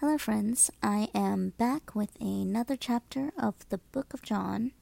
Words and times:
Hello, 0.00 0.16
friends. 0.16 0.70
I 0.82 1.08
am 1.14 1.52
back 1.58 1.94
with 1.94 2.18
another 2.22 2.74
chapter 2.74 3.32
of 3.38 3.68
the 3.68 3.76
Book 3.92 4.14
of 4.14 4.22
John. 4.22 4.72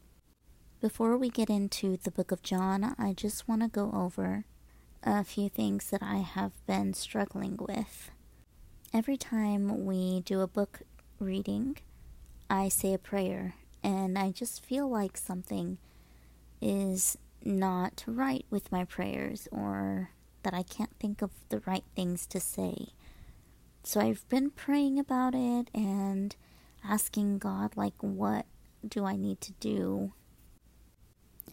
Before 0.81 1.19
we 1.19 1.29
get 1.29 1.51
into 1.51 1.97
the 1.97 2.13
Book 2.13 2.31
of 2.31 2.41
John, 2.41 2.95
I 2.97 3.15
just 3.15 3.49
want 3.49 3.63
to 3.63 3.69
go 3.69 3.91
over 3.93 4.45
a 5.03 5.25
few 5.25 5.49
things 5.49 5.91
that 5.91 6.05
I 6.05 6.19
have 6.19 6.53
been 6.69 6.95
struggling 6.95 7.57
with. 7.59 8.13
Every 8.95 9.17
time 9.17 9.85
we 9.85 10.21
do 10.21 10.41
a 10.41 10.47
book 10.47 10.83
reading, 11.19 11.79
I 12.49 12.69
say 12.69 12.95
a 12.95 12.99
prayer, 12.99 13.57
and 13.83 14.17
I 14.17 14.31
just 14.31 14.65
feel 14.65 14.89
like 14.89 15.17
something 15.17 15.79
is 16.63 17.19
not 17.45 18.05
right 18.07 18.47
with 18.51 18.71
my 18.71 18.85
prayers 18.85 19.49
or 19.51 20.11
that 20.45 20.55
I 20.55 20.63
can't 20.63 20.97
think 21.01 21.23
of 21.23 21.33
the 21.49 21.59
right 21.67 21.85
things 21.97 22.25
to 22.29 22.39
say. 22.39 22.91
So 23.89 24.03
I've 24.03 24.29
been 24.29 24.51
praying 24.51 24.99
about 24.99 25.35
it 25.35 25.71
and 25.75 26.37
asking 26.85 27.39
God, 27.39 27.75
like, 27.75 27.95
what 28.01 28.45
do 28.87 29.07
I 29.07 29.17
need 29.17 29.41
to 29.41 29.53
do? 29.61 30.13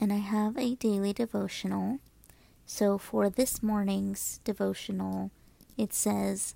And 0.02 0.12
I 0.12 0.18
have 0.18 0.58
a 0.58 0.76
daily 0.76 1.14
devotional. 1.14 2.00
So 2.66 2.98
for 2.98 3.30
this 3.30 3.64
morning's 3.64 4.42
devotional, 4.44 5.32
it 5.78 5.94
says, 5.94 6.56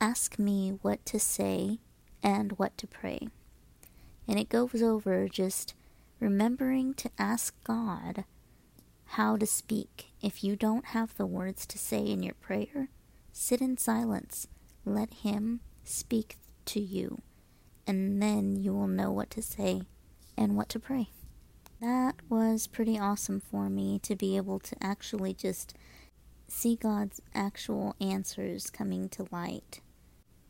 Ask 0.00 0.36
me 0.36 0.80
what 0.82 1.06
to 1.06 1.20
say 1.20 1.78
and 2.24 2.58
what 2.58 2.76
to 2.78 2.88
pray. 2.88 3.28
And 4.26 4.36
it 4.36 4.48
goes 4.48 4.82
over 4.82 5.28
just 5.28 5.74
remembering 6.18 6.92
to 6.94 7.10
ask 7.20 7.54
God 7.62 8.24
how 9.04 9.36
to 9.36 9.46
speak. 9.46 10.06
If 10.20 10.42
you 10.42 10.56
don't 10.56 10.86
have 10.86 11.16
the 11.16 11.24
words 11.24 11.66
to 11.66 11.78
say 11.78 12.00
in 12.00 12.24
your 12.24 12.34
prayer, 12.34 12.88
sit 13.32 13.60
in 13.60 13.78
silence. 13.78 14.48
Let 14.84 15.14
Him 15.14 15.60
speak 15.84 16.36
to 16.66 16.80
you, 16.80 17.20
and 17.86 18.22
then 18.22 18.56
you 18.56 18.72
will 18.72 18.88
know 18.88 19.10
what 19.10 19.30
to 19.30 19.42
say 19.42 19.82
and 20.36 20.56
what 20.56 20.68
to 20.70 20.78
pray. 20.78 21.10
That 21.80 22.16
was 22.28 22.66
pretty 22.66 22.98
awesome 22.98 23.40
for 23.40 23.70
me 23.70 23.98
to 24.00 24.14
be 24.14 24.36
able 24.36 24.58
to 24.60 24.76
actually 24.82 25.34
just 25.34 25.74
see 26.48 26.76
God's 26.76 27.20
actual 27.34 27.94
answers 28.00 28.70
coming 28.70 29.08
to 29.10 29.26
light. 29.30 29.80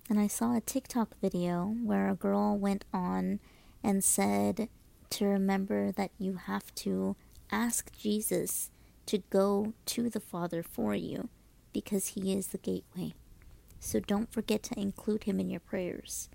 And 0.09 0.19
I 0.19 0.27
saw 0.27 0.57
a 0.57 0.61
TikTok 0.61 1.15
video 1.21 1.77
where 1.85 2.09
a 2.09 2.17
girl 2.17 2.59
went 2.59 2.85
on 2.93 3.39
and 3.83 4.03
said 4.03 4.69
to 5.11 5.27
remember 5.27 5.93
that 5.93 6.11
you 6.19 6.35
have 6.35 6.75
to 6.77 7.17
ask 7.53 7.93
Jesus 7.97 8.71
to 9.07 9.19
go 9.31 9.75
to 9.87 10.11
the 10.11 10.21
Father 10.21 10.63
for 10.63 10.95
you 10.95 11.29
because 11.73 12.09
He 12.09 12.35
is 12.35 12.49
the 12.49 12.59
gateway. 12.59 13.15
So 13.81 13.99
don't 13.99 14.31
forget 14.31 14.63
to 14.65 14.79
include 14.79 15.25
Him 15.25 15.41
in 15.41 15.49
your 15.51 15.61
prayers. 15.61 16.29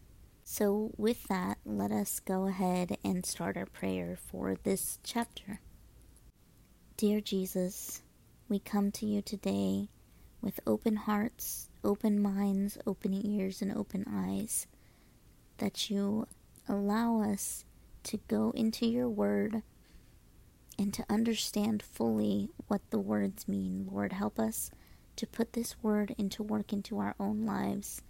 So, 0.44 0.92
with 0.98 1.28
that, 1.28 1.58
let 1.66 1.92
us 1.92 2.20
go 2.20 2.48
ahead 2.48 2.98
and 3.04 3.26
start 3.26 3.56
our 3.56 3.66
prayer 3.66 4.18
for 4.28 4.56
this 4.64 5.00
chapter. 5.04 5.60
Dear 6.98 7.22
Jesus, 7.22 8.02
we 8.50 8.60
come 8.60 8.92
to 8.92 9.06
you 9.06 9.22
today 9.22 9.90
with 10.42 10.60
open 10.68 10.96
hearts, 10.98 11.70
open 11.84 12.22
minds, 12.22 12.78
open 12.86 13.14
ears, 13.14 13.62
and 13.62 13.76
open 13.76 14.06
eyes, 14.08 14.68
that 15.58 15.90
you 15.90 16.28
allow 16.68 17.22
us 17.22 17.66
to 18.04 18.18
go 18.28 18.52
into 18.52 18.86
your 18.86 19.10
word 19.10 19.62
and 20.78 20.94
to 20.94 21.06
understand 21.10 21.82
fully 21.82 22.50
what 22.68 22.82
the 22.90 23.00
words 23.00 23.48
mean. 23.48 23.88
Lord, 23.92 24.14
help 24.14 24.40
us 24.40 24.70
to 25.16 25.28
put 25.28 25.54
this 25.54 25.76
word 25.82 26.14
into 26.18 26.44
work 26.44 26.74
into 26.74 27.00
our 27.00 27.16
own 27.20 27.46
lives, 27.46 28.02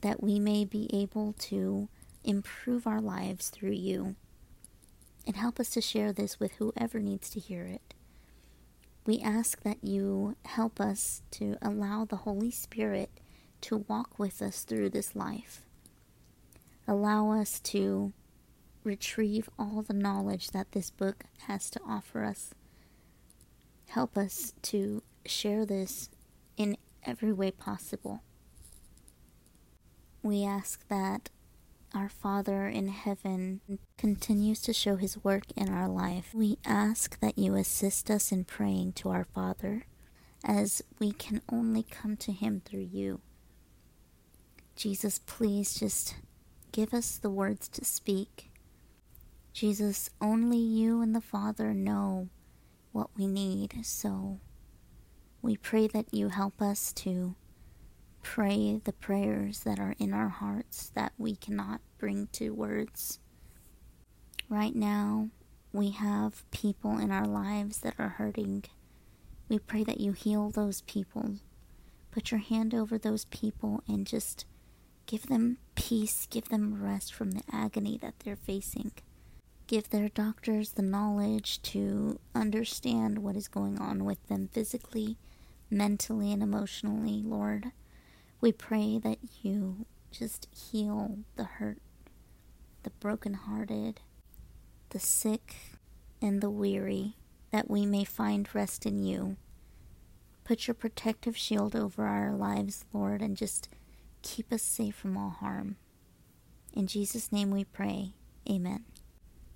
that 0.00 0.22
we 0.22 0.38
may 0.38 0.64
be 0.64 0.88
able 0.92 1.34
to 1.34 1.88
improve 2.24 2.86
our 2.86 3.00
lives 3.00 3.48
through 3.48 3.72
you. 3.72 4.16
And 5.26 5.36
help 5.36 5.60
us 5.60 5.70
to 5.70 5.80
share 5.80 6.12
this 6.12 6.40
with 6.40 6.52
whoever 6.52 6.98
needs 6.98 7.30
to 7.30 7.40
hear 7.40 7.64
it. 7.64 7.94
We 9.06 9.20
ask 9.20 9.62
that 9.62 9.82
you 9.82 10.36
help 10.44 10.80
us 10.80 11.22
to 11.32 11.56
allow 11.62 12.04
the 12.04 12.16
Holy 12.16 12.50
Spirit 12.50 13.10
to 13.62 13.84
walk 13.88 14.18
with 14.18 14.40
us 14.40 14.62
through 14.62 14.90
this 14.90 15.14
life. 15.14 15.62
Allow 16.86 17.32
us 17.32 17.60
to 17.60 18.12
retrieve 18.84 19.50
all 19.58 19.82
the 19.82 19.94
knowledge 19.94 20.50
that 20.50 20.72
this 20.72 20.90
book 20.90 21.24
has 21.46 21.70
to 21.70 21.80
offer 21.86 22.24
us. 22.24 22.54
Help 23.88 24.16
us 24.16 24.54
to 24.62 25.02
share 25.26 25.66
this 25.66 26.08
in 26.60 26.76
every 27.04 27.32
way 27.32 27.50
possible. 27.50 28.22
We 30.22 30.44
ask 30.44 30.86
that 30.88 31.30
our 31.94 32.10
Father 32.10 32.68
in 32.68 32.88
heaven 32.88 33.62
continues 33.96 34.60
to 34.62 34.74
show 34.74 34.96
his 34.96 35.24
work 35.24 35.44
in 35.56 35.70
our 35.70 35.88
life. 35.88 36.34
We 36.34 36.58
ask 36.66 37.18
that 37.20 37.38
you 37.38 37.54
assist 37.54 38.10
us 38.10 38.30
in 38.30 38.44
praying 38.44 38.92
to 38.94 39.08
our 39.08 39.24
Father, 39.24 39.86
as 40.44 40.82
we 40.98 41.12
can 41.12 41.40
only 41.50 41.82
come 41.82 42.18
to 42.18 42.32
him 42.32 42.60
through 42.62 42.88
you. 42.92 43.22
Jesus, 44.76 45.18
please 45.18 45.74
just 45.74 46.16
give 46.72 46.92
us 46.92 47.16
the 47.16 47.30
words 47.30 47.68
to 47.68 47.84
speak 47.86 48.50
Jesus, 49.52 50.10
only 50.20 50.58
you 50.58 51.00
and 51.00 51.14
the 51.14 51.20
Father 51.20 51.74
know 51.74 52.28
what 52.92 53.08
we 53.16 53.26
need, 53.26 53.84
so 53.84 54.38
we 55.42 55.56
pray 55.56 55.86
that 55.88 56.12
you 56.12 56.28
help 56.28 56.60
us 56.60 56.92
to 56.92 57.34
pray 58.22 58.80
the 58.84 58.92
prayers 58.92 59.60
that 59.60 59.78
are 59.78 59.94
in 59.98 60.12
our 60.12 60.28
hearts 60.28 60.90
that 60.94 61.12
we 61.16 61.36
cannot 61.36 61.80
bring 61.98 62.28
to 62.32 62.50
words. 62.50 63.18
Right 64.48 64.74
now, 64.74 65.28
we 65.72 65.90
have 65.90 66.48
people 66.50 66.98
in 66.98 67.10
our 67.10 67.26
lives 67.26 67.78
that 67.80 67.94
are 67.98 68.08
hurting. 68.08 68.64
We 69.48 69.58
pray 69.58 69.84
that 69.84 70.00
you 70.00 70.12
heal 70.12 70.50
those 70.50 70.82
people. 70.82 71.36
Put 72.10 72.30
your 72.30 72.40
hand 72.40 72.74
over 72.74 72.98
those 72.98 73.24
people 73.26 73.82
and 73.88 74.06
just 74.06 74.44
give 75.06 75.28
them 75.28 75.58
peace, 75.74 76.26
give 76.28 76.48
them 76.48 76.82
rest 76.82 77.14
from 77.14 77.30
the 77.30 77.42
agony 77.52 77.98
that 78.02 78.14
they're 78.20 78.36
facing 78.36 78.92
give 79.70 79.90
their 79.90 80.08
doctors 80.08 80.72
the 80.72 80.82
knowledge 80.82 81.62
to 81.62 82.18
understand 82.34 83.18
what 83.18 83.36
is 83.36 83.46
going 83.46 83.78
on 83.78 84.04
with 84.04 84.26
them 84.26 84.48
physically, 84.52 85.16
mentally, 85.70 86.32
and 86.32 86.42
emotionally, 86.42 87.22
Lord. 87.24 87.72
We 88.40 88.52
pray 88.52 88.98
that 88.98 89.18
you 89.42 89.86
just 90.10 90.48
heal 90.50 91.18
the 91.36 91.44
hurt, 91.44 91.78
the 92.82 92.90
brokenhearted, 92.90 94.00
the 94.90 94.98
sick, 94.98 95.56
and 96.20 96.40
the 96.40 96.50
weary, 96.50 97.16
that 97.52 97.70
we 97.70 97.86
may 97.86 98.04
find 98.04 98.52
rest 98.54 98.86
in 98.86 99.02
you. 99.02 99.36
Put 100.44 100.66
your 100.66 100.74
protective 100.74 101.36
shield 101.36 101.76
over 101.76 102.04
our 102.04 102.32
lives, 102.32 102.84
Lord, 102.92 103.22
and 103.22 103.36
just 103.36 103.68
keep 104.22 104.52
us 104.52 104.62
safe 104.62 104.96
from 104.96 105.16
all 105.16 105.30
harm. 105.30 105.76
In 106.72 106.86
Jesus' 106.86 107.32
name 107.32 107.50
we 107.50 107.64
pray. 107.64 108.14
Amen. 108.48 108.84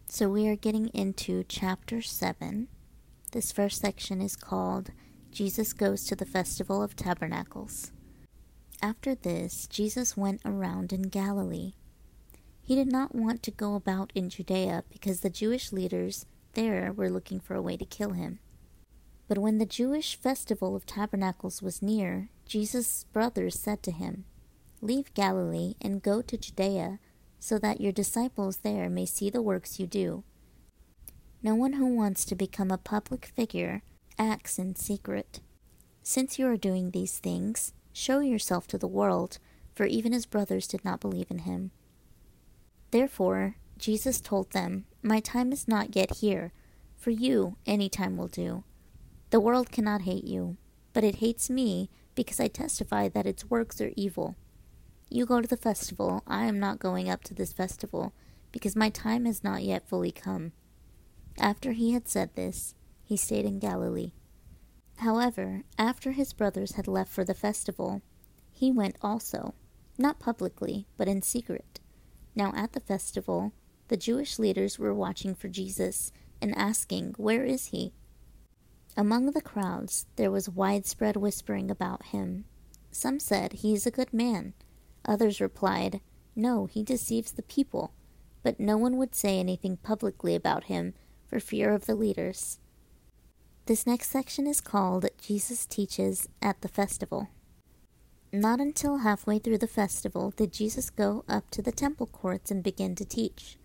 So 0.07 0.29
we 0.29 0.47
are 0.49 0.57
getting 0.57 0.89
into 0.89 1.45
chapter 1.49 2.01
7. 2.03 2.69
This 3.33 3.51
first 3.51 3.81
section 3.81 4.21
is 4.21 4.37
called 4.37 4.91
Jesus 5.35 5.73
Goes 5.73 6.05
to 6.05 6.15
the 6.15 6.25
Festival 6.25 6.81
of 6.81 6.95
Tabernacles. 6.95 7.91
After 8.81 9.17
this, 9.17 9.67
Jesus 9.67 10.17
went 10.17 10.41
around 10.45 10.93
in 10.93 11.09
Galilee. 11.09 11.73
He 12.63 12.77
did 12.77 12.87
not 12.87 13.17
want 13.17 13.43
to 13.43 13.51
go 13.51 13.75
about 13.75 14.13
in 14.15 14.31
Judea 14.31 14.85
because 14.93 15.21
the 15.21 15.31
Jewish 15.31 15.73
leaders 15.73 16.25
there 16.53 16.93
were 16.93 17.11
looking 17.11 17.41
for 17.41 17.57
a 17.57 17.63
way 17.63 17.77
to 17.77 17.85
kill 17.85 18.11
him. 18.11 18.39
But 19.27 19.39
when 19.39 19.59
the 19.59 19.67
Jewish 19.67 20.15
festival 20.15 20.77
of 20.77 20.87
tabernacles 20.87 21.61
was 21.61 21.83
near, 21.83 22.29
Jesus' 22.47 23.05
brothers 23.13 23.59
said 23.59 23.83
to 23.83 23.91
him, 23.91 24.27
Leave 24.81 25.13
Galilee 25.15 25.75
and 25.81 26.01
go 26.01 26.23
to 26.23 26.39
Judea 26.39 27.01
so 27.41 27.59
that 27.59 27.81
your 27.81 27.91
disciples 27.91 28.59
there 28.59 28.89
may 28.89 29.05
see 29.05 29.31
the 29.31 29.43
works 29.43 29.81
you 29.81 29.89
do. 29.89 30.23
No 31.43 31.57
one 31.57 31.73
who 31.73 31.87
wants 31.87 32.25
to 32.27 32.37
become 32.37 32.71
a 32.71 32.79
public 32.79 33.27
figure 33.27 33.83
acts 34.19 34.59
in 34.59 34.75
secret. 34.75 35.41
Since 36.03 36.39
you 36.39 36.47
are 36.47 36.57
doing 36.57 36.91
these 36.91 37.19
things, 37.19 37.73
show 37.93 38.21
yourself 38.21 38.67
to 38.69 38.79
the 38.79 38.89
world, 38.89 39.39
for 39.75 39.87
even 39.87 40.13
his 40.13 40.27
brothers 40.27 40.67
did 40.67 40.85
not 40.85 41.01
believe 41.01 41.31
in 41.31 41.41
him. 41.41 41.71
Therefore, 42.91 43.57
Jesus 43.79 44.21
told 44.21 44.53
them, 44.53 44.87
My 45.03 45.21
time 45.21 45.53
is 45.53 45.67
not 45.67 45.97
yet 45.97 46.17
here. 46.19 46.53
For 46.97 47.11
you, 47.11 47.57
any 47.67 47.89
time 47.89 48.17
will 48.17 48.29
do. 48.29 48.65
The 49.31 49.41
world 49.41 49.73
cannot 49.73 50.03
hate 50.03 50.25
you, 50.25 50.57
but 50.93 51.05
it 51.05 51.17
hates 51.17 51.51
me 51.51 51.91
because 52.15 52.39
I 52.39 52.49
testify 52.49 53.09
that 53.09 53.27
its 53.27 53.51
works 53.51 53.81
are 53.81 53.93
evil. 53.97 54.37
You 55.11 55.27
go 55.27 55.41
to 55.41 55.49
the 55.49 55.57
festival. 55.57 56.23
I 56.27 56.45
am 56.47 56.59
not 56.59 56.79
going 56.79 57.11
up 57.11 57.25
to 57.25 57.35
this 57.35 57.53
festival, 57.53 58.13
because 58.53 58.77
my 58.77 58.91
time 58.91 59.25
has 59.25 59.43
not 59.43 59.63
yet 59.63 59.89
fully 59.89 60.13
come. 60.13 60.53
After 61.39 61.73
he 61.73 61.93
had 61.93 62.09
said 62.09 62.35
this, 62.35 62.75
he 63.05 63.17
stayed 63.17 63.45
in 63.45 63.59
Galilee. 63.59 64.13
However, 64.99 65.63
after 65.79 66.13
his 66.13 66.33
brothers 66.33 66.73
had 66.73 66.89
left 66.89 67.13
for 67.13 67.25
the 67.25 67.35
festival, 67.35 68.03
he 68.53 68.71
went 68.71 68.97
also, 69.03 69.55
not 69.99 70.19
publicly, 70.19 70.87
but 70.97 71.09
in 71.09 71.23
secret. 71.23 71.81
Now 72.35 72.53
at 72.57 72.73
the 72.73 72.81
festival, 72.81 73.53
the 73.89 73.97
Jewish 73.97 74.39
leaders 74.39 74.79
were 74.79 74.95
watching 74.95 75.35
for 75.35 75.49
Jesus 75.49 76.13
and 76.41 76.57
asking, 76.57 77.15
Where 77.17 77.45
is 77.45 77.67
he? 77.67 77.93
Among 78.97 79.33
the 79.33 79.43
crowds, 79.43 80.07
there 80.17 80.31
was 80.31 80.49
widespread 80.49 81.17
whispering 81.17 81.71
about 81.71 82.07
him. 82.07 82.45
Some 82.91 83.19
said, 83.19 83.55
He 83.55 83.75
is 83.75 83.87
a 83.87 83.91
good 83.91 84.13
man. 84.13 84.55
Others 85.05 85.41
replied, 85.41 86.01
No, 86.37 86.67
he 86.67 86.83
deceives 86.83 87.33
the 87.33 87.43
people. 87.43 87.93
But 88.43 88.61
no 88.61 88.77
one 88.77 88.97
would 88.99 89.15
say 89.15 89.39
anything 89.39 89.79
publicly 89.79 90.35
about 90.35 90.65
him 90.65 90.95
for 91.27 91.41
fear 91.41 91.73
of 91.73 91.87
the 91.87 91.95
leaders. 91.95 92.59
This 93.67 93.87
next 93.87 94.11
section 94.11 94.47
is 94.47 94.61
called 94.61 95.07
Jesus 95.19 95.65
Teaches 95.65 96.29
at 96.43 96.61
the 96.61 96.69
Festival. 96.69 97.29
Not 98.31 98.61
until 98.61 98.99
halfway 98.99 99.39
through 99.39 99.57
the 99.57 99.67
festival 99.67 100.33
did 100.33 100.53
Jesus 100.53 100.91
go 100.91 101.25
up 101.31 101.49
to 101.53 101.63
the 101.63 101.73
temple 101.73 102.07
courts 102.07 102.51
and 102.51 102.63
begin 102.63 102.95
to 102.97 103.07
teach. 103.07 103.57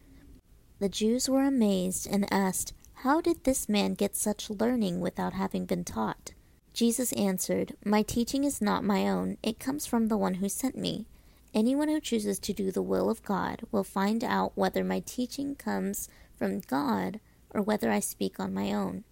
The 0.80 0.88
Jews 0.88 1.28
were 1.28 1.44
amazed 1.44 2.08
and 2.10 2.32
asked, 2.32 2.72
How 3.04 3.20
did 3.20 3.44
this 3.44 3.68
man 3.68 3.94
get 3.94 4.16
such 4.16 4.50
learning 4.50 5.02
without 5.02 5.34
having 5.34 5.66
been 5.66 5.84
taught? 5.84 6.32
Jesus 6.72 7.12
answered, 7.14 7.76
My 7.84 8.02
teaching 8.02 8.46
is 8.46 8.62
not 8.62 8.86
my 8.86 9.06
own, 9.10 9.38
it 9.44 9.60
comes 9.60 9.86
from 9.86 10.08
the 10.08 10.18
one 10.18 10.36
who 10.36 10.48
sent 10.48 10.78
me. 10.78 11.08
Anyone 11.54 11.90
who 11.90 12.00
chooses 12.00 12.40
to 12.40 12.54
do 12.54 12.72
the 12.72 12.82
will 12.82 13.10
of 13.10 13.24
God 13.24 13.64
will 13.70 13.84
find 13.84 14.24
out 14.24 14.54
whether 14.56 14.82
my 14.82 15.02
teaching 15.02 15.56
comes 15.56 16.08
from 16.38 16.62
God 16.62 17.20
or 17.50 17.62
whether 17.62 17.92
I 17.92 18.00
speak 18.00 18.40
on 18.40 18.54
my 18.54 18.72
own. 18.72 19.04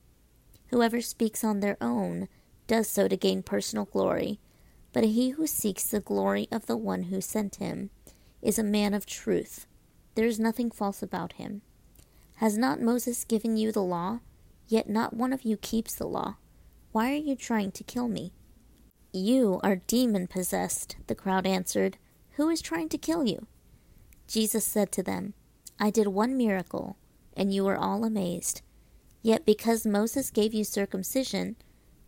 Whoever 0.70 1.02
speaks 1.02 1.44
on 1.44 1.60
their 1.60 1.78
own 1.82 2.28
does 2.68 2.88
so 2.88 3.08
to 3.08 3.18
gain 3.18 3.44
personal 3.44 3.86
glory, 3.86 4.40
but 4.94 5.04
he 5.04 5.30
who 5.32 5.48
seeks 5.48 5.86
the 5.86 6.00
glory 6.00 6.48
of 6.52 6.66
the 6.66 6.78
one 6.78 7.04
who 7.04 7.22
sent 7.22 7.56
him 7.58 7.90
is 8.42 8.60
a 8.60 8.64
man 8.64 8.94
of 8.94 9.06
truth. 9.06 9.66
There 10.16 10.26
is 10.26 10.40
nothing 10.40 10.72
false 10.72 11.02
about 11.02 11.34
him. 11.34 11.62
Has 12.36 12.58
not 12.58 12.82
Moses 12.82 13.24
given 13.24 13.58
you 13.58 13.72
the 13.72 13.84
law? 13.84 14.20
Yet 14.68 14.90
not 14.90 15.14
one 15.14 15.32
of 15.32 15.44
you 15.44 15.58
keeps 15.58 15.96
the 15.96 16.08
law. 16.08 16.36
Why 16.92 17.12
are 17.12 17.16
you 17.16 17.36
trying 17.36 17.72
to 17.72 17.84
kill 17.84 18.08
me? 18.08 18.34
You 19.14 19.60
are 19.64 19.78
demon 19.88 20.28
possessed, 20.28 20.98
the 21.08 21.16
crowd 21.16 21.48
answered. 21.48 21.98
Who 22.32 22.50
is 22.50 22.62
trying 22.62 22.90
to 22.90 22.98
kill 22.98 23.26
you? 23.26 23.48
Jesus 24.28 24.66
said 24.66 24.92
to 24.92 25.04
them, 25.04 25.34
I 25.80 25.90
did 25.90 26.08
one 26.08 26.36
miracle, 26.36 26.98
and 27.36 27.54
you 27.54 27.66
are 27.68 27.78
all 27.78 28.04
amazed. 28.04 28.62
Yet 29.28 29.46
because 29.46 29.86
Moses 29.86 30.32
gave 30.32 30.54
you 30.54 30.64
circumcision, 30.64 31.58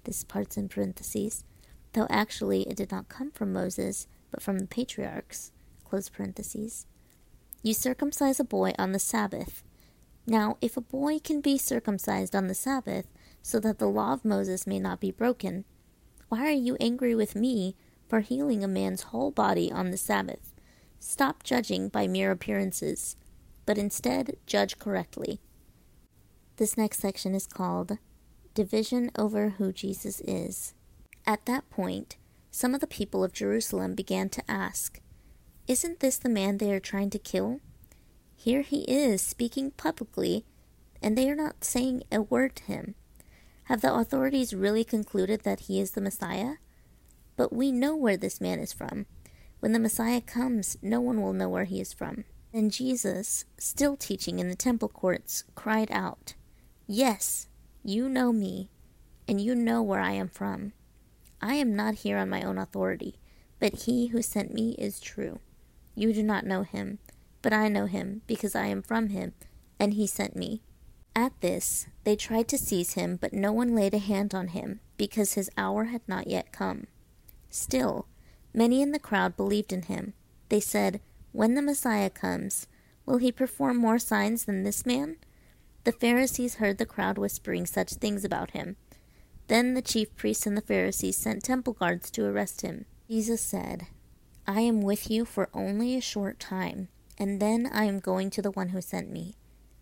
this 0.06 0.24
part's 0.24 0.56
in 0.56 0.70
parentheses, 0.70 1.44
though 1.92 2.08
actually 2.10 2.62
it 2.62 2.78
did 2.78 2.92
not 2.94 3.10
come 3.10 3.30
from 3.32 3.52
Moses, 3.52 4.08
but 4.32 4.42
from 4.42 4.58
the 4.58 4.68
patriarchs, 4.68 5.52
close 5.84 6.08
parentheses, 6.08 6.88
you 7.62 7.74
circumcise 7.74 8.40
a 8.40 8.46
boy 8.46 8.72
on 8.80 8.94
the 8.94 9.00
Sabbath. 9.00 9.66
Now, 10.26 10.56
if 10.62 10.78
a 10.78 10.92
boy 10.96 11.20
can 11.20 11.42
be 11.42 11.58
circumcised 11.58 12.38
on 12.38 12.48
the 12.48 12.56
Sabbath, 12.56 13.12
so 13.42 13.60
that 13.60 13.80
the 13.80 13.90
law 13.90 14.14
of 14.14 14.24
Moses 14.24 14.66
may 14.66 14.80
not 14.80 15.02
be 15.02 15.12
broken, 15.12 15.66
why 16.30 16.46
are 16.46 16.52
you 16.52 16.78
angry 16.80 17.16
with 17.16 17.36
me 17.36 17.76
for 18.08 18.22
healing 18.22 18.64
a 18.64 18.68
man's 18.70 19.02
whole 19.12 19.32
body 19.32 19.70
on 19.70 19.92
the 19.92 19.98
Sabbath? 19.98 20.54
Stop 21.02 21.44
judging 21.44 21.90
by 21.90 22.08
mere 22.08 22.32
appearances, 22.32 23.18
but 23.66 23.78
instead 23.78 24.38
judge 24.46 24.80
correctly. 24.80 25.42
This 26.60 26.76
next 26.76 27.00
section 27.00 27.36
is 27.36 27.48
called 27.48 28.00
Division 28.54 29.12
over 29.18 29.52
Who 29.52 29.72
Jesus 29.72 30.20
Is. 30.20 30.74
At 31.26 31.46
that 31.46 31.70
point, 31.70 32.18
some 32.52 32.76
of 32.76 32.82
the 32.82 32.86
people 32.86 33.24
of 33.24 33.32
Jerusalem 33.32 33.96
began 33.96 34.28
to 34.28 34.44
ask, 34.52 35.00
Isn't 35.70 36.02
this 36.02 36.18
the 36.18 36.28
man 36.28 36.58
they 36.58 36.74
are 36.74 36.82
trying 36.82 37.12
to 37.12 37.18
kill? 37.18 37.62
Here 38.36 38.62
he 38.62 38.82
is 38.82 39.22
speaking 39.22 39.72
publicly, 39.72 40.44
and 41.02 41.18
they 41.18 41.30
are 41.30 41.36
not 41.36 41.64
saying 41.64 42.04
a 42.12 42.22
word 42.22 42.58
to 42.58 42.64
him. 42.64 42.96
Have 43.70 43.80
the 43.80 43.94
authorities 43.94 44.54
really 44.54 44.84
concluded 44.84 45.44
that 45.44 45.62
he 45.62 45.80
is 45.80 45.92
the 45.92 46.02
Messiah? 46.02 46.56
But 47.38 47.54
we 47.54 47.72
know 47.72 47.96
where 47.96 48.18
this 48.18 48.42
man 48.42 48.60
is 48.60 48.74
from. 48.74 49.06
When 49.62 49.72
the 49.72 49.80
Messiah 49.80 50.20
comes, 50.20 50.78
no 50.82 51.00
one 51.00 51.22
will 51.22 51.32
know 51.32 51.48
where 51.48 51.64
he 51.64 51.80
is 51.80 51.94
from. 51.94 52.26
And 52.52 52.70
Jesus, 52.70 53.46
still 53.58 53.96
teaching 53.96 54.40
in 54.40 54.50
the 54.50 54.56
temple 54.56 54.90
courts, 54.90 55.46
cried 55.56 55.90
out, 55.90 56.34
Yes, 56.92 57.46
you 57.84 58.10
know 58.10 58.34
me, 58.34 58.72
and 59.28 59.40
you 59.40 59.54
know 59.54 59.84
where 59.84 60.00
I 60.00 60.14
am 60.14 60.28
from. 60.28 60.74
I 61.40 61.54
am 61.54 61.76
not 61.76 61.94
here 61.94 62.18
on 62.18 62.32
my 62.32 62.42
own 62.42 62.58
authority, 62.58 63.20
but 63.60 63.84
he 63.84 64.08
who 64.08 64.24
sent 64.24 64.56
me 64.56 64.72
is 64.80 65.00
true. 65.00 65.40
You 65.94 66.14
do 66.14 66.24
not 66.24 66.48
know 66.48 66.64
him, 66.64 66.98
but 67.44 67.54
I 67.54 67.68
know 67.68 67.86
him, 67.86 68.24
because 68.26 68.56
I 68.56 68.66
am 68.66 68.82
from 68.82 69.10
him, 69.10 69.34
and 69.80 69.94
he 69.94 70.08
sent 70.08 70.36
me. 70.36 70.64
At 71.16 71.40
this, 71.42 71.86
they 72.06 72.16
tried 72.16 72.48
to 72.48 72.58
seize 72.58 72.94
him, 72.94 73.18
but 73.22 73.34
no 73.34 73.54
one 73.54 73.76
laid 73.76 73.94
a 73.94 74.00
hand 74.00 74.34
on 74.34 74.48
him, 74.48 74.80
because 74.98 75.34
his 75.34 75.52
hour 75.56 75.86
had 75.86 76.02
not 76.08 76.26
yet 76.26 76.52
come. 76.52 76.88
Still, 77.52 78.08
many 78.52 78.82
in 78.82 78.94
the 78.94 78.98
crowd 78.98 79.38
believed 79.38 79.72
in 79.72 79.84
him. 79.84 80.16
They 80.50 80.60
said, 80.60 81.02
When 81.34 81.54
the 81.54 81.62
Messiah 81.62 82.10
comes, 82.10 82.66
will 83.06 83.18
he 83.18 83.32
perform 83.32 83.78
more 83.78 84.00
signs 84.00 84.46
than 84.46 84.64
this 84.64 84.88
man? 84.88 85.18
The 85.86 85.92
Pharisees 85.94 86.56
heard 86.56 86.78
the 86.78 86.86
crowd 86.86 87.18
whispering 87.18 87.66
such 87.66 87.94
things 87.94 88.26
about 88.26 88.52
him. 88.52 88.76
Then 89.48 89.74
the 89.74 89.82
chief 89.82 90.16
priests 90.16 90.46
and 90.46 90.56
the 90.56 90.62
Pharisees 90.62 91.18
sent 91.18 91.44
temple 91.44 91.74
guards 91.74 92.12
to 92.12 92.26
arrest 92.26 92.62
him. 92.62 92.86
Jesus 93.10 93.42
said, 93.42 93.88
I 94.46 94.62
am 94.62 94.82
with 94.82 95.10
you 95.10 95.26
for 95.26 95.50
only 95.54 95.96
a 95.96 96.02
short 96.02 96.40
time, 96.40 96.90
and 97.18 97.42
then 97.42 97.70
I 97.72 97.86
am 97.86 98.00
going 98.00 98.30
to 98.32 98.42
the 98.42 98.52
one 98.52 98.70
who 98.70 98.82
sent 98.82 99.10
me. 99.10 99.36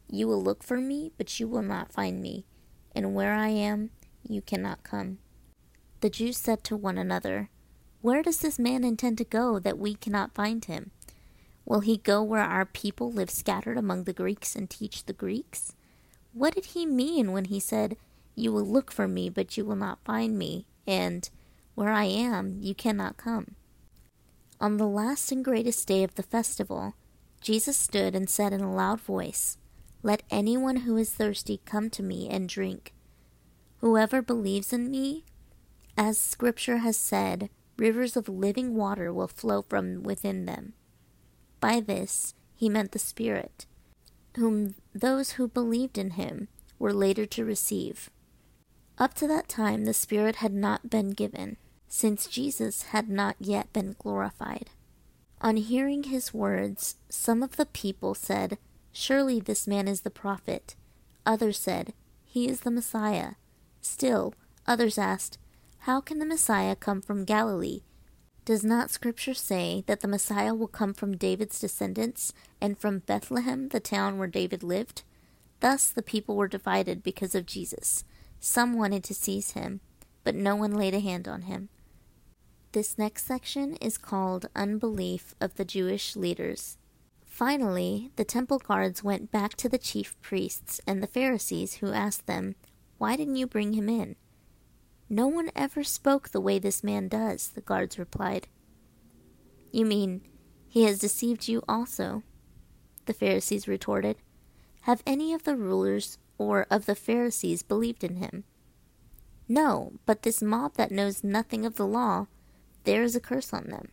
You 0.09 0.27
will 0.27 0.41
look 0.41 0.63
for 0.63 0.79
me, 0.79 1.11
but 1.17 1.39
you 1.39 1.47
will 1.47 1.61
not 1.61 1.91
find 1.91 2.21
me, 2.21 2.45
and 2.95 3.13
where 3.13 3.33
I 3.33 3.49
am, 3.49 3.89
you 4.23 4.41
cannot 4.41 4.83
come. 4.83 5.17
The 6.01 6.09
Jews 6.09 6.37
said 6.37 6.63
to 6.65 6.77
one 6.77 6.97
another, 6.97 7.49
Where 8.01 8.21
does 8.21 8.37
this 8.37 8.59
man 8.59 8.83
intend 8.83 9.17
to 9.17 9.25
go 9.25 9.59
that 9.59 9.79
we 9.79 9.95
cannot 9.95 10.35
find 10.35 10.63
him? 10.63 10.91
Will 11.65 11.81
he 11.81 11.97
go 11.97 12.23
where 12.23 12.43
our 12.43 12.65
people 12.65 13.11
live 13.11 13.29
scattered 13.29 13.77
among 13.77 14.03
the 14.03 14.13
Greeks 14.13 14.55
and 14.55 14.69
teach 14.69 15.05
the 15.05 15.13
Greeks? 15.13 15.73
What 16.37 16.53
did 16.53 16.65
he 16.65 16.85
mean 16.85 17.31
when 17.31 17.45
he 17.45 17.59
said, 17.59 17.97
You 18.35 18.51
will 18.51 18.63
look 18.63 18.91
for 18.91 19.07
me, 19.07 19.27
but 19.27 19.57
you 19.57 19.65
will 19.65 19.75
not 19.75 20.05
find 20.05 20.37
me, 20.37 20.67
and 20.85 21.27
where 21.73 21.89
I 21.89 22.03
am, 22.03 22.59
you 22.61 22.75
cannot 22.75 23.17
come? 23.17 23.55
On 24.61 24.77
the 24.77 24.85
last 24.85 25.31
and 25.31 25.43
greatest 25.43 25.87
day 25.87 26.03
of 26.03 26.13
the 26.13 26.21
festival, 26.21 26.93
Jesus 27.41 27.75
stood 27.75 28.13
and 28.13 28.29
said 28.29 28.53
in 28.53 28.61
a 28.61 28.71
loud 28.71 29.01
voice, 29.01 29.57
Let 30.03 30.21
anyone 30.29 30.77
who 30.77 30.95
is 30.95 31.09
thirsty 31.09 31.59
come 31.65 31.89
to 31.89 32.03
me 32.03 32.29
and 32.29 32.47
drink. 32.47 32.93
Whoever 33.77 34.21
believes 34.21 34.71
in 34.71 34.91
me, 34.91 35.25
as 35.97 36.19
Scripture 36.19 36.77
has 36.77 36.97
said, 36.97 37.49
rivers 37.77 38.15
of 38.15 38.29
living 38.29 38.75
water 38.75 39.11
will 39.11 39.27
flow 39.27 39.63
from 39.63 40.03
within 40.03 40.45
them. 40.45 40.73
By 41.59 41.79
this 41.79 42.35
he 42.53 42.69
meant 42.69 42.91
the 42.91 42.99
Spirit 42.99 43.65
whom 44.37 44.75
those 44.93 45.31
who 45.31 45.47
believed 45.47 45.97
in 45.97 46.11
him 46.11 46.47
were 46.79 46.93
later 46.93 47.25
to 47.25 47.45
receive. 47.45 48.09
Up 48.97 49.13
to 49.15 49.27
that 49.27 49.47
time, 49.47 49.85
the 49.85 49.93
Spirit 49.93 50.37
had 50.37 50.53
not 50.53 50.89
been 50.89 51.11
given, 51.11 51.57
since 51.87 52.27
Jesus 52.27 52.83
had 52.83 53.09
not 53.09 53.35
yet 53.39 53.71
been 53.73 53.95
glorified. 53.99 54.69
On 55.41 55.57
hearing 55.57 56.03
his 56.03 56.33
words, 56.33 56.95
some 57.09 57.43
of 57.43 57.57
the 57.57 57.67
people 57.67 58.15
said, 58.15 58.57
Surely 58.91 59.39
this 59.39 59.67
man 59.67 59.87
is 59.87 60.01
the 60.01 60.09
prophet. 60.09 60.75
Others 61.25 61.59
said, 61.59 61.93
He 62.25 62.47
is 62.47 62.61
the 62.61 62.71
Messiah. 62.71 63.33
Still, 63.81 64.33
others 64.65 64.97
asked, 64.97 65.37
How 65.79 66.01
can 66.01 66.17
the 66.17 66.25
Messiah 66.25 66.75
come 66.75 67.01
from 67.01 67.25
Galilee? 67.25 67.81
Does 68.47 68.63
not 68.63 68.89
Scripture 68.89 69.33
say 69.33 69.83
that 69.87 69.99
the 69.99 70.07
Messiah 70.07 70.55
will 70.55 70.69
come 70.69 70.93
from 70.93 71.17
David's 71.17 71.59
descendants 71.59 72.31
and 72.61 72.79
from 72.79 72.99
Bethlehem, 72.99 73.67
the 73.67 73.81
town 73.81 74.17
where 74.17 74.29
David 74.29 74.63
lived? 74.63 75.03
Thus 75.59 75.89
the 75.89 76.01
people 76.01 76.37
were 76.37 76.47
divided 76.47 77.03
because 77.03 77.35
of 77.35 77.45
Jesus. 77.45 78.05
Some 78.39 78.77
wanted 78.77 79.03
to 79.03 79.13
seize 79.13 79.51
him, 79.51 79.81
but 80.23 80.33
no 80.33 80.55
one 80.55 80.73
laid 80.73 80.93
a 80.93 81.01
hand 81.01 81.27
on 81.27 81.41
him. 81.41 81.67
This 82.71 82.97
next 82.97 83.25
section 83.25 83.75
is 83.81 83.97
called 83.97 84.47
Unbelief 84.55 85.35
of 85.41 85.55
the 85.55 85.65
Jewish 85.65 86.15
Leaders. 86.15 86.77
Finally, 87.25 88.11
the 88.15 88.23
temple 88.23 88.59
guards 88.59 89.03
went 89.03 89.29
back 89.29 89.55
to 89.55 89.67
the 89.67 89.77
chief 89.77 90.15
priests 90.21 90.79
and 90.87 91.03
the 91.03 91.07
Pharisees, 91.07 91.73
who 91.73 91.91
asked 91.91 92.27
them, 92.27 92.55
Why 92.97 93.17
didn't 93.17 93.35
you 93.35 93.45
bring 93.45 93.73
him 93.73 93.89
in? 93.89 94.15
No 95.09 95.27
one 95.27 95.51
ever 95.55 95.83
spoke 95.83 96.29
the 96.29 96.41
way 96.41 96.59
this 96.59 96.83
man 96.83 97.07
does, 97.07 97.49
the 97.49 97.61
guards 97.61 97.97
replied. 97.97 98.47
You 99.71 99.85
mean 99.85 100.21
he 100.67 100.83
has 100.83 100.99
deceived 100.99 101.47
you 101.47 101.63
also? 101.67 102.23
The 103.05 103.13
Pharisees 103.13 103.67
retorted. 103.67 104.17
Have 104.81 105.03
any 105.05 105.33
of 105.33 105.43
the 105.43 105.55
rulers 105.55 106.17
or 106.37 106.67
of 106.69 106.85
the 106.85 106.95
Pharisees 106.95 107.63
believed 107.63 108.03
in 108.03 108.17
him? 108.17 108.43
No, 109.47 109.93
but 110.05 110.23
this 110.23 110.41
mob 110.41 110.75
that 110.75 110.91
knows 110.91 111.23
nothing 111.23 111.65
of 111.65 111.75
the 111.75 111.87
law, 111.87 112.27
there 112.83 113.03
is 113.03 113.15
a 113.15 113.21
curse 113.21 113.53
on 113.53 113.67
them. 113.69 113.89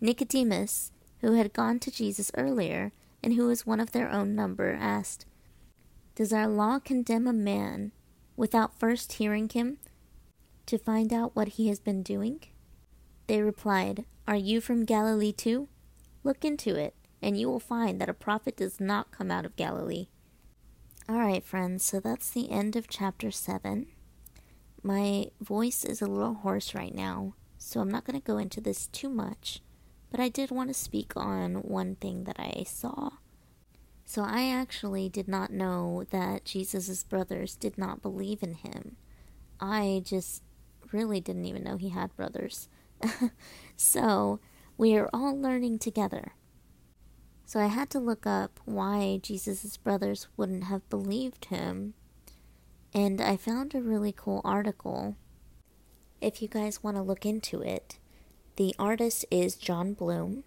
Nicodemus, 0.00 0.92
who 1.20 1.34
had 1.34 1.52
gone 1.52 1.78
to 1.80 1.90
Jesus 1.90 2.30
earlier 2.36 2.92
and 3.22 3.34
who 3.34 3.46
was 3.46 3.66
one 3.66 3.80
of 3.80 3.92
their 3.92 4.10
own 4.10 4.34
number, 4.34 4.72
asked, 4.72 5.26
Does 6.14 6.32
our 6.32 6.48
law 6.48 6.78
condemn 6.78 7.26
a 7.26 7.32
man 7.32 7.92
without 8.36 8.78
first 8.78 9.14
hearing 9.14 9.48
him 9.48 9.78
to 10.72 10.78
find 10.78 11.12
out 11.12 11.36
what 11.36 11.48
he 11.48 11.68
has 11.68 11.80
been 11.80 12.02
doing? 12.02 12.40
They 13.26 13.42
replied, 13.42 14.06
Are 14.26 14.36
you 14.36 14.58
from 14.58 14.86
Galilee 14.86 15.30
too? 15.30 15.68
Look 16.24 16.46
into 16.46 16.76
it, 16.76 16.94
and 17.20 17.38
you 17.38 17.50
will 17.50 17.60
find 17.60 18.00
that 18.00 18.08
a 18.08 18.14
prophet 18.14 18.56
does 18.56 18.80
not 18.80 19.10
come 19.10 19.30
out 19.30 19.44
of 19.44 19.54
Galilee. 19.54 20.08
Alright, 21.10 21.44
friends, 21.44 21.84
so 21.84 22.00
that's 22.00 22.30
the 22.30 22.50
end 22.50 22.74
of 22.74 22.88
chapter 22.88 23.30
7. 23.30 23.86
My 24.82 25.26
voice 25.42 25.84
is 25.84 26.00
a 26.00 26.06
little 26.06 26.36
hoarse 26.36 26.74
right 26.74 26.94
now, 26.94 27.34
so 27.58 27.80
I'm 27.80 27.90
not 27.90 28.04
going 28.04 28.18
to 28.18 28.26
go 28.26 28.38
into 28.38 28.62
this 28.62 28.86
too 28.86 29.10
much, 29.10 29.60
but 30.10 30.20
I 30.20 30.30
did 30.30 30.50
want 30.50 30.70
to 30.70 30.74
speak 30.74 31.12
on 31.16 31.56
one 31.56 31.96
thing 31.96 32.24
that 32.24 32.40
I 32.40 32.64
saw. 32.66 33.10
So 34.06 34.22
I 34.22 34.48
actually 34.48 35.10
did 35.10 35.28
not 35.28 35.52
know 35.52 36.04
that 36.08 36.46
Jesus' 36.46 37.04
brothers 37.04 37.56
did 37.56 37.76
not 37.76 38.00
believe 38.00 38.42
in 38.42 38.54
him. 38.54 38.96
I 39.60 40.02
just 40.04 40.42
really 40.92 41.20
didn't 41.20 41.44
even 41.44 41.64
know 41.64 41.76
he 41.76 41.90
had 41.90 42.16
brothers. 42.16 42.68
so 43.76 44.40
we 44.76 44.96
are 44.96 45.10
all 45.12 45.38
learning 45.40 45.78
together. 45.78 46.34
So 47.44 47.60
I 47.60 47.66
had 47.66 47.90
to 47.90 47.98
look 47.98 48.26
up 48.26 48.60
why 48.64 49.20
Jesus' 49.22 49.76
brothers 49.76 50.28
wouldn't 50.36 50.64
have 50.64 50.88
believed 50.88 51.46
him 51.46 51.94
and 52.94 53.20
I 53.20 53.36
found 53.36 53.74
a 53.74 53.80
really 53.80 54.12
cool 54.12 54.40
article. 54.44 55.16
If 56.20 56.42
you 56.42 56.48
guys 56.48 56.82
want 56.82 56.96
to 56.96 57.02
look 57.02 57.24
into 57.24 57.62
it, 57.62 57.98
the 58.56 58.74
artist 58.78 59.24
is 59.30 59.56
Jon 59.56 59.94
Bloom. 59.94 60.44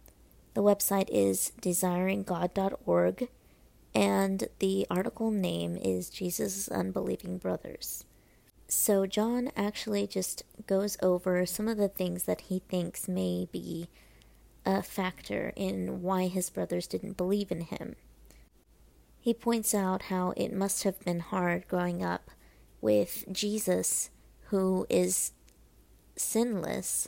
The 0.54 0.64
website 0.64 1.10
is 1.12 1.52
desiringgod.org, 1.62 3.30
and 3.94 4.48
the 4.60 4.88
article 4.90 5.32
name 5.32 5.76
is 5.76 6.10
Jesus' 6.10 6.70
Unbelieving 6.70 7.40
Brothers. 7.40 8.06
So, 8.68 9.06
Jon 9.06 9.52
actually 9.56 10.08
just 10.08 10.44
goes 10.66 10.98
over 11.02 11.46
some 11.46 11.68
of 11.68 11.78
the 11.78 11.88
things 11.88 12.24
that 12.24 12.42
he 12.42 12.60
thinks 12.60 13.08
may 13.08 13.48
be 13.52 13.90
a 14.66 14.82
factor 14.82 15.54
in 15.56 16.02
why 16.02 16.28
his 16.28 16.50
brothers 16.50 16.88
didn't 16.88 17.18
believe 17.18 17.52
in 17.52 17.62
him. 17.62 17.96
He 19.20 19.34
points 19.34 19.74
out 19.74 20.04
how 20.04 20.34
it 20.36 20.54
must 20.54 20.84
have 20.84 21.00
been 21.02 21.20
hard 21.20 21.68
growing 21.68 22.04
up 22.04 22.32
with 22.82 23.26
Jesus, 23.32 24.10
who 24.50 24.86
is 24.90 25.32
sinless 26.16 27.08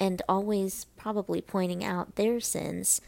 and 0.00 0.22
always 0.28 0.86
probably 0.96 1.40
pointing 1.40 1.84
out 1.84 2.16
their 2.16 2.40
sins 2.40 3.00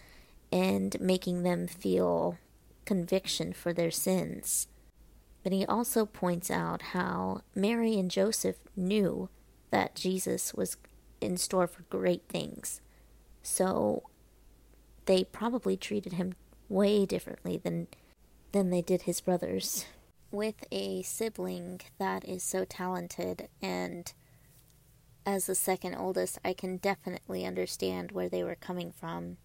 and 0.53 1.01
making 1.01 1.43
them 1.43 1.67
feel 1.67 2.39
conviction 2.85 3.53
for 3.53 3.73
their 3.73 3.91
sins. 3.91 4.67
But 5.43 5.53
he 5.53 5.65
also 5.67 6.05
points 6.05 6.51
out 6.51 6.83
how 6.83 7.43
Mary 7.55 7.99
and 7.99 8.11
Joseph 8.11 8.57
knew 8.77 9.29
that 9.71 9.95
Jesus 9.95 10.53
was 10.53 10.77
in 11.21 11.37
store 11.37 11.67
for 11.67 11.83
great 11.85 12.25
things. 12.29 12.81
So 13.43 14.03
they 15.07 15.25
probably 15.25 15.77
treated 15.77 16.15
him 16.15 16.35
way 16.69 17.07
differently 17.07 17.57
than 17.57 17.89
than 18.53 18.71
they 18.71 18.83
did 18.83 19.03
his 19.03 19.21
brothers 19.21 19.87
with 20.31 20.65
a 20.71 21.03
sibling 21.03 21.81
that 21.99 22.25
is 22.29 22.43
so 22.43 22.65
talented 22.65 23.49
and 23.63 24.13
as 25.27 25.47
the 25.47 25.55
second 25.55 25.95
oldest, 25.95 26.39
I 26.45 26.55
can 26.55 26.79
definitely 26.79 27.45
understand 27.45 28.13
where 28.13 28.29
they 28.29 28.43
were 28.43 28.55
coming 28.55 28.91
from. 28.91 29.37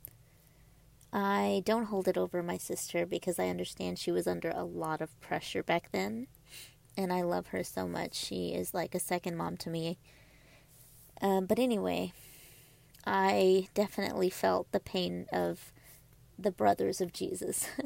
I 1.16 1.62
don't 1.66 1.86
hold 1.86 2.10
it 2.10 2.18
over 2.18 2.44
my 2.44 2.58
sister 2.58 3.06
because 3.06 3.40
I 3.40 3.48
understand 3.48 3.98
she 3.98 4.12
was 4.12 4.28
under 4.28 4.50
a 4.50 4.66
lot 4.66 5.00
of 5.00 5.18
pressure 5.22 5.64
back 5.64 5.92
then, 5.94 6.28
and 6.98 7.14
I 7.14 7.22
love 7.22 7.48
her 7.48 7.64
so 7.64 7.88
much. 7.88 8.16
She 8.16 8.50
is 8.50 8.74
like 8.74 8.94
a 8.94 9.00
second 9.00 9.38
mom 9.38 9.56
to 9.58 9.70
me. 9.70 9.98
Um, 11.22 11.46
but 11.46 11.58
anyway, 11.58 12.12
I 13.08 13.70
definitely 13.74 14.30
felt 14.30 14.70
the 14.74 14.82
pain 14.82 15.28
of 15.32 15.72
the 16.38 16.52
brothers 16.52 17.00
of 17.00 17.14
Jesus. 17.14 17.70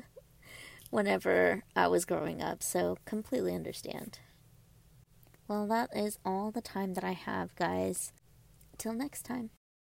whenever 0.89 1.63
I 1.75 1.87
was 1.87 2.05
growing 2.05 2.41
up, 2.41 2.63
so 2.63 2.97
completely 3.05 3.53
understand. 3.53 4.19
Well, 5.47 5.67
that 5.67 5.89
is 5.95 6.19
all 6.25 6.51
the 6.51 6.61
time 6.61 6.93
that 6.93 7.03
I 7.03 7.13
have, 7.13 7.55
guys. 7.55 8.11
Till 8.77 8.93
next 8.93 9.23
time. 9.23 9.49